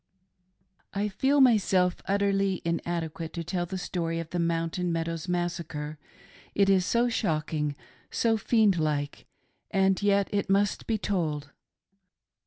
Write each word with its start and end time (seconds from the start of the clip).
I 0.95 1.09
FEEL 1.09 1.41
myself 1.41 1.97
utterly 2.07 2.63
inadequate 2.65 3.33
to 3.33 3.43
tell 3.43 3.67
the 3.67 3.77
story 3.77 4.19
of 4.19 4.31
the 4.31 4.39
Mountain 4.39 4.91
Meadows' 4.91 5.27
Massacre— 5.27 5.99
it 6.55 6.71
is 6.71 6.87
so 6.87 7.07
shocking, 7.07 7.75
so 8.09 8.35
fiqnd 8.35 8.79
like. 8.79 9.27
And 9.69 10.01
yet 10.01 10.27
it 10.31 10.49
must 10.49 10.87
be 10.87 10.97
told. 10.97 11.51